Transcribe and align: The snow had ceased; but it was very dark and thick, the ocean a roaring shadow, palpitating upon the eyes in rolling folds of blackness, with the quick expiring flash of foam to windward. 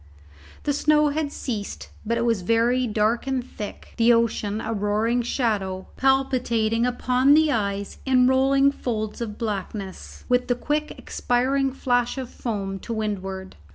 The 0.63 0.73
snow 0.73 1.09
had 1.09 1.31
ceased; 1.31 1.91
but 2.03 2.17
it 2.17 2.25
was 2.25 2.41
very 2.41 2.87
dark 2.87 3.27
and 3.27 3.43
thick, 3.45 3.93
the 3.97 4.11
ocean 4.13 4.59
a 4.59 4.73
roaring 4.73 5.21
shadow, 5.21 5.89
palpitating 5.95 6.87
upon 6.87 7.35
the 7.35 7.51
eyes 7.51 7.99
in 8.03 8.25
rolling 8.25 8.71
folds 8.71 9.21
of 9.21 9.37
blackness, 9.37 10.23
with 10.27 10.47
the 10.47 10.55
quick 10.55 10.89
expiring 10.97 11.71
flash 11.71 12.17
of 12.17 12.31
foam 12.31 12.79
to 12.79 12.91
windward. 12.93 13.57